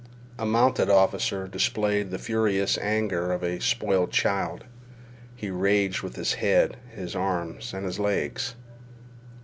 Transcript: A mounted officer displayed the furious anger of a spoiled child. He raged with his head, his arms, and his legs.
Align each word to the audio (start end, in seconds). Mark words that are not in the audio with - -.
A 0.39 0.47
mounted 0.47 0.89
officer 0.89 1.47
displayed 1.47 2.09
the 2.09 2.17
furious 2.17 2.75
anger 2.79 3.31
of 3.31 3.43
a 3.43 3.59
spoiled 3.61 4.09
child. 4.11 4.63
He 5.35 5.51
raged 5.51 6.01
with 6.01 6.15
his 6.15 6.33
head, 6.33 6.77
his 6.89 7.15
arms, 7.15 7.71
and 7.71 7.85
his 7.85 7.99
legs. 7.99 8.55